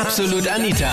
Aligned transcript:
Absolut 0.00 0.46
Anita. 0.46 0.92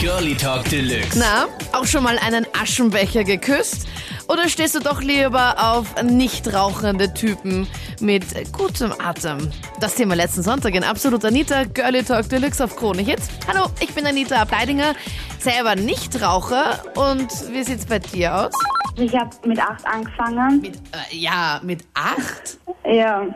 Girlie 0.00 0.34
Talk 0.34 0.64
Deluxe. 0.70 1.18
Na, 1.18 1.48
auch 1.78 1.84
schon 1.84 2.02
mal 2.02 2.18
einen 2.18 2.46
Aschenbecher 2.58 3.22
geküsst? 3.22 3.86
Oder 4.26 4.48
stehst 4.48 4.74
du 4.74 4.80
doch 4.80 5.02
lieber 5.02 5.54
auf 5.58 6.02
nicht 6.02 6.50
rauchende 6.54 7.12
Typen 7.12 7.66
mit 8.00 8.24
gutem 8.52 8.94
Atem? 8.98 9.50
Das 9.80 9.96
Thema 9.96 10.14
letzten 10.14 10.42
Sonntag 10.42 10.74
in 10.74 10.82
Absolut 10.82 11.26
Anita, 11.26 11.64
Girlie 11.64 12.02
Talk 12.02 12.30
Deluxe 12.30 12.64
auf 12.64 12.74
Krone 12.74 13.02
Hits. 13.02 13.28
Hallo, 13.46 13.66
ich 13.80 13.92
bin 13.94 14.06
Anita 14.06 14.36
Ableidinger, 14.40 14.94
selber 15.40 15.76
Nichtraucher. 15.76 16.82
Und 16.96 17.30
wie 17.52 17.62
sieht's 17.62 17.84
bei 17.84 17.98
dir 17.98 18.34
aus? 18.34 18.52
Ich 18.96 19.14
habe 19.14 19.30
mit 19.46 19.60
acht 19.60 19.86
angefangen. 19.86 20.62
Mit, 20.62 20.76
äh, 20.76 21.14
ja, 21.14 21.60
mit 21.62 21.84
acht? 21.92 22.56
Ja. 22.86 23.26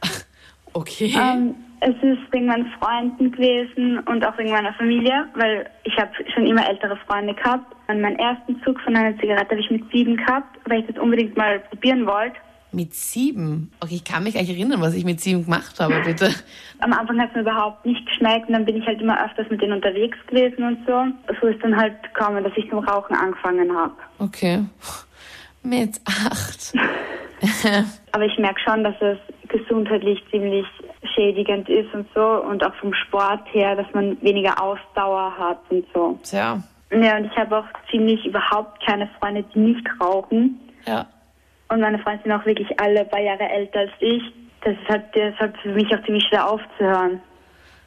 Okay. 0.72 1.12
Ähm, 1.18 1.56
es 1.80 1.94
ist 2.02 2.32
wegen 2.32 2.46
meinen 2.46 2.70
Freunden 2.78 3.32
gewesen 3.32 4.00
und 4.00 4.24
auch 4.24 4.36
wegen 4.36 4.50
meiner 4.50 4.74
Familie, 4.74 5.26
weil 5.34 5.68
ich 5.84 5.96
habe 5.96 6.10
schon 6.34 6.46
immer 6.46 6.68
ältere 6.68 6.96
Freunde 7.06 7.34
gehabt. 7.34 7.74
Und 7.88 8.00
meinen 8.02 8.18
ersten 8.18 8.62
Zug 8.62 8.78
von 8.80 8.94
einer 8.94 9.18
Zigarette 9.18 9.50
habe 9.50 9.60
ich 9.60 9.70
mit 9.70 9.90
sieben 9.90 10.16
gehabt, 10.16 10.58
weil 10.66 10.80
ich 10.80 10.86
das 10.86 10.98
unbedingt 10.98 11.36
mal 11.36 11.60
probieren 11.60 12.06
wollte. 12.06 12.36
Mit 12.72 12.94
sieben? 12.94 13.72
Okay, 13.80 13.96
ich 13.96 14.04
kann 14.04 14.22
mich 14.22 14.34
nicht 14.34 14.48
erinnern, 14.48 14.80
was 14.80 14.94
ich 14.94 15.04
mit 15.04 15.20
sieben 15.20 15.44
gemacht 15.44 15.80
habe, 15.80 16.00
bitte. 16.04 16.30
Am 16.78 16.92
Anfang 16.92 17.20
hat 17.20 17.30
es 17.30 17.34
mir 17.34 17.40
überhaupt 17.40 17.84
nicht 17.84 18.06
geschmeckt 18.06 18.46
und 18.46 18.52
dann 18.52 18.64
bin 18.64 18.76
ich 18.76 18.86
halt 18.86 19.00
immer 19.00 19.24
öfters 19.24 19.50
mit 19.50 19.60
denen 19.60 19.72
unterwegs 19.72 20.16
gewesen 20.28 20.62
und 20.62 20.78
so. 20.86 21.06
So 21.40 21.48
ist 21.48 21.62
dann 21.64 21.76
halt 21.76 22.00
gekommen, 22.02 22.44
dass 22.44 22.52
ich 22.56 22.68
zum 22.70 22.78
Rauchen 22.78 23.16
angefangen 23.16 23.74
habe. 23.76 23.94
Okay. 24.18 24.64
Mit 25.62 26.00
acht. 26.04 26.74
Aber 28.12 28.24
ich 28.24 28.38
merke 28.38 28.60
schon, 28.60 28.84
dass 28.84 28.94
es 29.00 29.18
gesundheitlich 29.48 30.22
ziemlich 30.30 30.66
schädigend 31.14 31.68
ist 31.68 31.92
und 31.94 32.06
so 32.14 32.20
und 32.22 32.62
auch 32.64 32.74
vom 32.74 32.92
Sport 32.94 33.40
her, 33.52 33.74
dass 33.76 33.86
man 33.94 34.20
weniger 34.22 34.62
Ausdauer 34.62 35.32
hat 35.38 35.58
und 35.70 35.84
so. 35.94 36.18
Tja, 36.22 36.62
Ja, 36.92 37.16
und 37.16 37.24
ich 37.26 37.36
habe 37.36 37.58
auch 37.58 37.64
ziemlich 37.90 38.24
überhaupt 38.26 38.84
keine 38.84 39.08
Freunde, 39.18 39.44
die 39.54 39.58
nicht 39.60 39.86
rauchen. 40.00 40.60
ja. 40.86 41.06
Und 41.68 41.80
meine 41.80 42.00
Freunde 42.00 42.20
sind 42.24 42.32
auch 42.32 42.44
wirklich 42.44 42.68
alle 42.80 43.00
ein 43.02 43.08
paar 43.08 43.20
Jahre 43.20 43.48
älter 43.48 43.78
als 43.80 43.92
ich. 44.00 44.22
Das 44.62 44.72
ist 44.74 44.88
halt 44.88 45.04
deshalb 45.14 45.56
für 45.58 45.68
mich 45.68 45.86
auch 45.94 46.04
ziemlich 46.04 46.24
schwer 46.28 46.50
aufzuhören. 46.50 47.20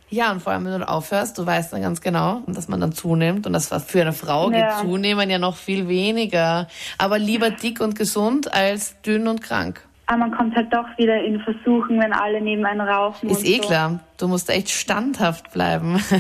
Ja, 0.09 0.31
und 0.31 0.41
vor 0.41 0.53
allem, 0.53 0.63
wenn 0.65 0.79
du 0.79 0.87
aufhörst, 0.87 1.37
du 1.37 1.45
weißt 1.45 1.73
dann 1.73 1.81
ganz 1.81 1.99
genau, 1.99 2.43
dass 2.47 2.69
man 2.69 2.79
dann 2.79 2.93
zunimmt. 2.93 3.45
Und 3.45 3.51
das 3.51 3.71
war 3.71 3.81
für 3.81 3.99
eine 4.01 4.13
Frau 4.13 4.47
geht 4.49 4.59
Ja. 4.61 4.77
zunehmen 4.79 5.29
ja 5.29 5.37
noch 5.37 5.57
viel 5.57 5.89
weniger. 5.89 6.67
Aber 6.97 7.19
lieber 7.19 7.49
dick 7.49 7.81
und 7.81 7.95
gesund 7.97 8.53
als 8.53 9.01
dünn 9.01 9.27
und 9.27 9.41
krank. 9.41 9.85
Aber 10.13 10.27
man 10.27 10.31
kommt 10.31 10.55
halt 10.55 10.71
doch 10.71 10.85
wieder 10.97 11.23
in 11.23 11.39
Versuchen, 11.39 11.99
wenn 11.99 12.13
alle 12.13 12.39
neben 12.39 12.63
einem 12.65 12.81
rauchen. 12.81 13.31
Ist 13.31 13.47
eh 13.47 13.55
so. 13.55 13.67
klar. 13.67 13.99
Du 14.19 14.27
musst 14.27 14.47
echt 14.49 14.69
standhaft 14.69 15.51
bleiben. 15.51 15.99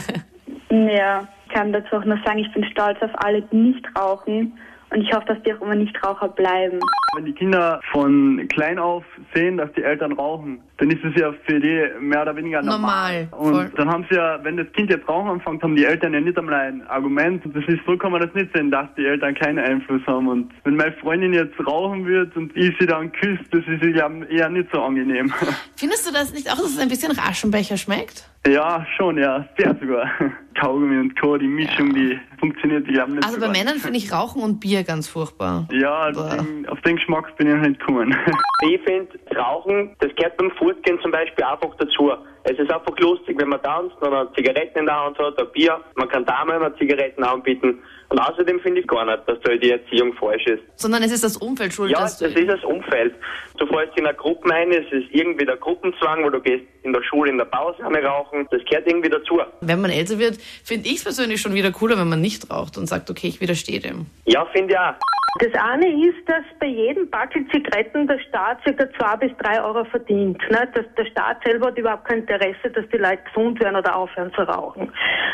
Ja, 0.69 1.27
ich 1.45 1.53
kann 1.53 1.71
dazu 1.71 1.97
auch 1.97 2.03
nur 2.03 2.17
sagen, 2.25 2.39
ich 2.39 2.51
bin 2.51 2.63
stolz 2.65 2.99
auf 3.03 3.11
alle, 3.23 3.43
die 3.43 3.55
nicht 3.55 3.85
rauchen. 3.95 4.57
Und 4.89 5.01
ich 5.01 5.13
hoffe, 5.13 5.27
dass 5.27 5.37
die 5.43 5.53
auch 5.53 5.61
immer 5.61 5.75
Nichtraucher 5.75 6.29
bleiben. 6.29 6.79
Wenn 7.15 7.25
die 7.25 7.33
Kinder 7.33 7.79
von 7.91 8.47
klein 8.49 8.79
auf 8.79 9.03
sehen, 9.33 9.57
dass 9.57 9.71
die 9.73 9.83
Eltern 9.83 10.13
rauchen, 10.13 10.59
dann 10.77 10.89
ist 10.89 11.03
es 11.03 11.19
ja 11.19 11.33
für 11.45 11.59
die 11.59 11.87
mehr 11.99 12.23
oder 12.23 12.35
weniger 12.35 12.61
normal. 12.61 13.27
Normal, 13.31 13.53
voll. 13.53 13.65
Und 13.65 13.79
dann 13.79 13.89
haben 13.89 14.05
sie 14.09 14.15
ja, 14.15 14.39
wenn 14.43 14.57
das 14.57 14.71
Kind 14.73 14.89
jetzt 14.89 15.07
rauchen 15.07 15.29
anfängt, 15.29 15.61
haben 15.63 15.75
die 15.75 15.85
Eltern 15.85 16.13
ja 16.13 16.19
nicht 16.19 16.37
einmal 16.37 16.55
ein 16.55 16.81
Argument. 16.87 17.45
Und 17.45 17.55
das 17.55 17.63
ist, 17.67 17.79
so 17.85 17.95
kann 17.97 18.11
man 18.11 18.21
das 18.21 18.33
nicht 18.33 18.49
sehen, 18.55 18.71
dass 18.71 18.87
die 18.97 19.05
Eltern 19.05 19.35
keinen 19.35 19.59
Einfluss 19.59 20.01
haben. 20.07 20.27
Und 20.27 20.51
wenn 20.63 20.75
meine 20.75 20.93
Freundin 20.93 21.33
jetzt 21.33 21.55
rauchen 21.65 22.05
wird 22.05 22.35
und 22.35 22.55
ich 22.57 22.75
sie 22.79 22.87
dann 22.87 23.11
küsst, 23.11 23.43
das 23.51 23.61
ist 23.67 23.83
ja 23.95 24.09
eher 24.29 24.49
nicht 24.49 24.69
so 24.73 24.81
angenehm. 24.81 25.31
Findest 25.75 26.07
du 26.09 26.13
das 26.13 26.33
nicht 26.33 26.51
auch, 26.51 26.57
dass 26.57 26.71
es 26.71 26.79
ein 26.79 26.89
bisschen 26.89 27.11
Raschenbecher 27.11 27.77
schmeckt? 27.77 28.29
ja, 28.45 28.85
schon, 28.97 29.17
ja, 29.17 29.47
sehr 29.57 29.75
sogar. 29.79 30.09
Kaugummi 30.59 30.99
und 30.99 31.19
Co., 31.19 31.37
die 31.37 31.47
Mischung, 31.47 31.93
die 31.93 32.19
funktioniert, 32.39 32.85
ich 32.87 32.93
glaube 32.93 33.13
nicht 33.13 33.25
Also 33.25 33.39
so 33.39 33.45
bei. 33.47 33.51
Männern 33.51 33.77
finde 33.77 33.97
ich 33.97 34.11
Rauchen 34.11 34.41
und 34.41 34.59
Bier 34.59 34.83
ganz 34.83 35.07
furchtbar. 35.07 35.67
Ja, 35.71 36.11
den, 36.11 36.67
auf 36.67 36.79
den 36.81 36.99
Geschmack 37.03 37.35
bin 37.37 37.47
ich 37.47 37.53
noch 37.55 37.61
nicht 37.67 37.79
gekommen. 37.79 38.15
Ich 38.65 38.79
finde, 38.83 39.09
Rauchen, 39.35 39.93
das 39.99 40.15
gehört 40.15 40.37
beim 40.37 40.49
Fortgehen 40.51 40.97
zum 41.01 41.11
Beispiel 41.11 41.43
einfach 41.43 41.75
dazu. 41.79 42.13
Es 42.45 42.57
ist 42.57 42.71
einfach 42.71 42.97
lustig, 42.97 43.37
wenn 43.37 43.49
man 43.49 43.61
tanzt 43.61 43.97
und 43.99 44.13
eine 44.13 44.31
Zigaretten 44.37 44.79
in 44.79 44.85
der 44.85 45.03
Hand 45.03 45.19
hat, 45.19 45.37
ein 45.37 45.51
Bier. 45.51 45.81
Man 45.95 46.07
kann 46.07 46.23
da 46.23 46.45
mal 46.45 46.63
eine 46.63 46.73
Zigaretten 46.77 47.25
anbieten. 47.25 47.79
Und 48.07 48.19
außerdem 48.19 48.61
finde 48.61 48.79
ich 48.79 48.87
gar 48.87 49.03
nicht, 49.05 49.27
dass 49.27 49.37
da 49.41 49.53
die 49.53 49.69
Erziehung 49.71 50.13
falsch 50.13 50.45
ist. 50.45 50.63
Sondern 50.77 51.03
es 51.03 51.11
ist 51.11 51.25
das 51.25 51.35
Umfeld 51.35 51.73
schuld, 51.73 51.91
Ja, 51.91 51.99
das 51.99 52.19
du... 52.19 52.25
ist 52.27 52.47
das 52.47 52.63
Umfeld. 52.63 53.15
Du 53.57 53.67
fällst 53.67 53.97
in 53.97 54.05
eine 54.05 54.15
Gruppe 54.15 54.53
ein, 54.53 54.71
es 54.71 54.89
ist 54.93 55.07
irgendwie 55.11 55.45
der 55.45 55.57
Gruppenzwang, 55.57 56.23
wo 56.23 56.29
du 56.29 56.39
gehst 56.39 56.63
in 56.83 56.93
der 56.93 57.03
Schule 57.03 57.31
in 57.31 57.37
der 57.37 57.45
Pause 57.45 57.83
einmal 57.85 58.05
rauchen. 58.05 58.47
Das 58.49 58.63
gehört 58.63 58.87
irgendwie 58.87 59.09
dazu. 59.09 59.41
Wenn 59.59 59.81
man 59.81 59.91
älter 59.91 60.19
wird, 60.19 60.37
finde 60.63 60.87
ich 60.87 60.97
es 60.97 61.03
persönlich 61.03 61.41
schon 61.41 61.53
wieder 61.53 61.71
cooler, 61.71 61.97
wenn 61.97 62.07
man 62.07 62.21
nicht 62.21 62.49
raucht 62.49 62.77
und 62.77 62.87
sagt, 62.87 63.09
okay, 63.09 63.27
ich 63.27 63.41
widerstehe 63.41 63.81
dem. 63.81 64.05
Ja, 64.25 64.45
finde 64.53 64.73
ich 64.73 64.79
auch. 64.79 64.93
Das 65.39 65.51
eine 65.55 65.87
ist, 65.87 66.29
dass 66.29 66.43
bei 66.59 66.67
jedem 66.67 67.09
Backel 67.09 67.47
Zigaretten 67.47 68.05
der 68.05 68.19
Staat 68.19 68.63
ca. 68.65 68.91
zwei 68.93 69.15
bis 69.15 69.35
drei 69.37 69.63
Euro 69.63 69.83
verdient. 69.85 70.37
Ne? 70.51 70.69
Dass 70.75 70.85
der 70.95 71.05
Staat 71.05 71.43
selber 71.43 71.67
hat 71.67 71.77
überhaupt 71.77 72.05
kein 72.05 72.19
Interesse, 72.19 72.69
dass 72.71 72.87
die 72.89 72.97
Leute 72.97 73.23
gesund 73.23 73.59
werden 73.59 73.75
oder 73.75 73.95
aufhören 73.95 74.31
zu 74.33 74.41
rauchen. 74.41 74.91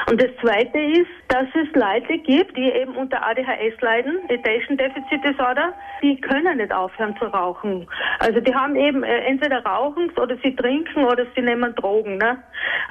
Und 0.09 0.21
das 0.21 0.29
zweite 0.39 0.79
ist, 0.79 1.09
dass 1.27 1.47
es 1.53 1.67
Leute 1.75 2.17
gibt, 2.19 2.55
die 2.55 2.71
eben 2.71 2.95
unter 2.95 3.21
ADHS 3.27 3.81
leiden, 3.81 4.19
Attention 4.29 4.77
Deficit 4.77 5.21
Disorder, 5.21 5.73
die 6.01 6.19
können 6.21 6.57
nicht 6.57 6.71
aufhören 6.71 7.17
zu 7.17 7.25
rauchen. 7.25 7.85
Also 8.19 8.39
die 8.39 8.55
haben 8.55 8.77
eben 8.77 9.03
äh, 9.03 9.25
entweder 9.25 9.65
rauchen 9.65 10.11
oder 10.11 10.37
sie 10.41 10.55
trinken 10.55 11.03
oder 11.03 11.25
sie 11.35 11.41
nehmen 11.41 11.75
Drogen. 11.75 12.17
Ne? 12.17 12.41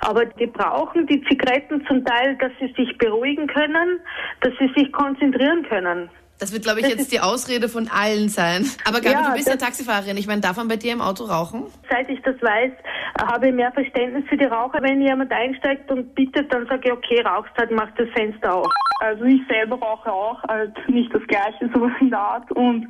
Aber 0.03 0.27
die 0.27 0.47
brauchen 0.47 1.07
die 1.07 1.25
Zigaretten 1.25 1.87
zum 1.87 2.05
Teil, 2.05 2.37
dass 2.37 2.53
sie 2.61 2.73
sich 2.77 2.99
beruhigen 2.99 3.47
können, 3.47 4.01
dass 4.43 4.53
sie 4.59 4.71
sich 4.77 4.93
konzentrieren 4.93 5.63
können. 5.63 6.11
Das 6.39 6.53
wird, 6.53 6.63
glaube 6.63 6.81
ich, 6.81 6.89
jetzt 6.89 7.13
die 7.13 7.21
Ausrede 7.21 7.69
von 7.69 7.89
allen 7.89 8.29
sein. 8.29 8.65
Aber 8.87 9.01
Gabi, 9.01 9.15
Ja, 9.15 9.31
du 9.31 9.37
bist 9.37 9.49
ja 9.49 9.57
Taxifahrerin. 9.57 10.17
Ich 10.17 10.27
meine, 10.27 10.41
darf 10.41 10.57
man 10.57 10.69
bei 10.69 10.77
dir 10.77 10.93
im 10.93 11.01
Auto 11.01 11.25
rauchen? 11.25 11.65
Seit 11.91 12.09
ich 12.09 12.21
das 12.23 12.37
weiß, 12.41 12.73
habe 13.21 13.49
ich 13.49 13.55
mehr 13.55 13.73
Verständnis 13.73 14.25
für 14.29 14.37
die 14.37 14.45
Raucher. 14.45 14.79
Wenn 14.83 15.01
jemand 15.01 15.33
einsteigt 15.33 15.91
und 15.91 16.15
bittet, 16.15 16.53
dann 16.53 16.67
sage 16.67 16.83
ich, 16.85 16.93
okay, 16.93 17.21
rauchst 17.23 17.53
halt, 17.59 17.71
mach 17.71 17.91
das 17.97 18.09
Fenster 18.11 18.55
auf. 18.55 18.73
Also 19.01 19.25
ich 19.25 19.41
selber 19.49 19.79
rauche 19.79 20.13
auch, 20.13 20.43
halt 20.45 20.77
nicht 20.89 21.13
das 21.15 21.23
gleiche, 21.27 21.71
sowas 21.75 21.93
in 22.01 22.11
der 22.11 22.19
Art. 22.19 22.51
Und 22.53 22.89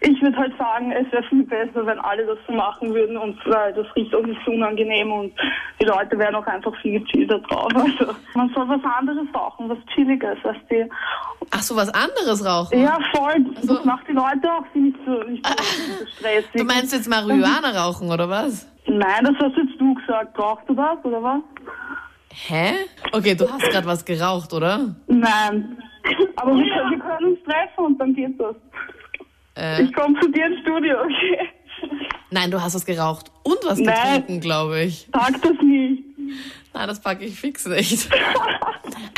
ich 0.00 0.20
würde 0.20 0.36
halt 0.36 0.56
sagen, 0.58 0.92
es 0.92 1.10
wäre 1.10 1.22
viel 1.24 1.44
besser, 1.44 1.86
wenn 1.86 1.98
alle 2.00 2.26
das 2.26 2.38
so 2.46 2.52
machen 2.52 2.92
würden 2.94 3.16
und 3.16 3.38
weil 3.46 3.72
das 3.72 3.86
riecht 3.96 4.14
auch 4.14 4.24
nicht 4.24 4.40
so 4.44 4.52
unangenehm 4.52 5.10
und 5.10 5.32
die 5.80 5.86
Leute 5.86 6.18
wären 6.18 6.34
auch 6.34 6.46
einfach 6.46 6.74
viel 6.82 7.00
gechillter 7.00 7.38
drauf. 7.40 7.72
Also 7.76 8.14
man 8.34 8.50
soll 8.50 8.68
was 8.68 8.80
anderes 8.84 9.26
rauchen, 9.34 9.68
was 9.68 9.78
chilliges, 9.94 10.36
als 10.44 10.58
die. 10.70 10.84
Ach 11.50 11.62
so, 11.62 11.76
was 11.76 11.88
anderes 11.94 12.44
rauchen? 12.44 12.82
Ja, 12.82 12.98
voll. 13.14 13.44
Das 13.62 13.84
macht 13.84 14.06
die 14.08 14.12
Leute 14.12 14.52
auch 14.52 14.64
nicht 14.74 14.96
so, 15.06 15.12
nicht 15.22 15.46
so, 15.46 15.52
nicht 15.52 15.98
so 15.98 16.06
stressig. 16.06 16.52
Du 16.54 16.64
meinst 16.64 16.92
jetzt 16.92 17.08
Marihuana 17.08 17.70
rauchen, 17.70 18.10
oder 18.10 18.28
was? 18.28 18.70
Nein, 18.86 19.24
das 19.24 19.34
hast 19.40 19.56
jetzt 19.56 19.80
du 19.80 19.94
gesagt. 19.94 20.38
Rauchst 20.38 20.68
du 20.68 20.74
das, 20.74 20.98
oder 21.04 21.22
was? 21.22 21.40
Hä? 22.30 22.72
Okay, 23.12 23.34
du 23.34 23.50
hast 23.50 23.70
gerade 23.70 23.86
was 23.86 24.04
geraucht, 24.04 24.52
oder? 24.52 24.94
Nein. 25.06 25.78
Aber 26.36 26.54
wir 26.54 26.64
können, 26.64 26.90
wir 26.90 26.98
können 26.98 27.26
uns 27.32 27.38
treffen 27.44 27.84
und 27.84 27.98
dann 27.98 28.14
geht 28.14 28.38
das. 28.38 28.54
Äh, 29.56 29.82
Ich 29.84 29.92
komme 29.92 30.18
zu 30.20 30.28
dir 30.30 30.46
ins 30.46 30.60
Studio, 30.60 30.96
okay? 31.00 31.48
nein, 32.30 32.50
du 32.50 32.60
hast 32.60 32.74
was 32.74 32.84
geraucht 32.84 33.30
und 33.42 33.58
was 33.64 33.78
Nein. 33.78 33.94
getrunken, 34.22 34.40
glaube 34.40 34.82
ich. 34.82 35.08
Sag 35.12 35.40
das 35.42 35.52
nicht. 35.62 36.02
Nein, 36.74 36.88
das 36.88 37.00
packe 37.00 37.24
ich 37.24 37.38
fix 37.38 37.66
nicht. 37.66 38.08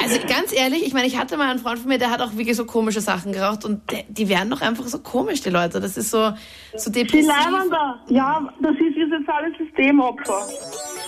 Also 0.01 0.21
ganz 0.29 0.55
ehrlich, 0.57 0.87
ich 0.87 0.93
meine, 0.95 1.07
ich 1.07 1.19
hatte 1.19 1.37
mal 1.37 1.51
einen 1.51 1.59
Freund 1.59 1.79
von 1.81 1.89
mir, 1.89 1.99
der 1.99 2.11
hat 2.11 2.21
auch 2.21 2.37
wirklich 2.37 2.57
so 2.57 2.65
komische 2.65 3.01
Sachen 3.01 3.33
geraucht 3.33 3.65
und 3.65 3.81
die 4.09 4.29
werden 4.29 4.49
doch 4.51 4.61
einfach 4.61 4.87
so 4.87 5.01
komisch, 5.01 5.41
die 5.43 5.51
Leute. 5.51 5.81
Das 5.81 5.97
ist 5.97 6.11
so, 6.11 6.33
so 6.77 6.91
Die 6.91 7.03
depressiv. 7.03 7.27
leiden 7.27 7.71
da. 7.71 8.01
Ja, 8.09 8.49
das 8.61 8.73
ist 8.73 8.81
wie 8.97 9.11
soziales 9.11 9.57
Systemopfer. 9.59 10.47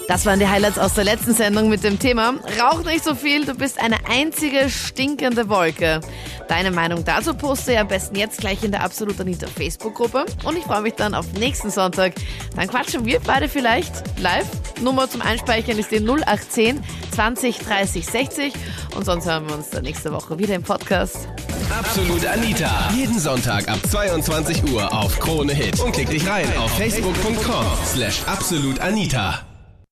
Das 0.09 0.27
waren 0.27 0.39
die 0.41 0.47
Highlights 0.49 0.79
aus 0.79 0.95
der 0.95 1.05
letzten 1.05 1.33
Sendung 1.33 1.69
mit 1.69 1.85
dem 1.85 1.99
Thema 1.99 2.35
Rauch 2.61 2.85
nicht 2.85 3.05
so 3.05 3.15
viel, 3.15 3.45
du 3.45 3.55
bist 3.55 3.81
eine 3.81 3.97
einzige 4.09 4.69
stinkende 4.69 5.49
Wolke. 5.49 6.01
Deine 6.51 6.73
Meinung 6.73 7.05
dazu 7.05 7.33
poste 7.33 7.79
am 7.79 7.87
besten 7.87 8.17
jetzt 8.17 8.41
gleich 8.41 8.65
in 8.65 8.73
der 8.73 8.83
Absolut 8.83 9.21
Anita 9.21 9.47
Facebook-Gruppe. 9.47 10.27
Und 10.43 10.59
ich 10.59 10.65
freue 10.65 10.83
mich 10.83 10.95
dann 10.95 11.15
auf 11.15 11.33
nächsten 11.35 11.71
Sonntag. 11.71 12.15
Dann 12.57 12.67
quatschen 12.67 13.05
wir 13.05 13.21
beide 13.21 13.49
vielleicht 13.49 13.93
live. 14.19 14.49
Nummer 14.83 15.09
zum 15.09 15.23
Einspeichern 15.23 15.79
ist 15.79 15.93
die 15.93 16.01
0810 16.01 16.83
20 17.15 17.57
30 17.57 18.05
60. 18.05 18.53
Und 18.97 19.05
sonst 19.05 19.27
hören 19.27 19.49
wir 19.49 19.55
uns 19.55 19.71
dann 19.71 19.85
nächste 19.85 20.13
Woche 20.13 20.41
wieder 20.41 20.57
im 20.57 20.65
Podcast. 20.65 21.29
Absolut 21.71 22.27
Anita. 22.27 22.91
Jeden 22.97 23.21
Sonntag 23.21 23.69
ab 23.69 23.79
22 23.89 24.73
Uhr 24.73 24.93
auf 24.93 25.21
Krone 25.21 25.55
Hit. 25.55 25.79
Und 25.79 25.93
klick 25.93 26.11
dich 26.11 26.27
rein 26.27 26.49
auf 26.59 26.77
facebook.com 26.77 27.65
slash 27.87 28.25
absolutanita. 28.27 29.50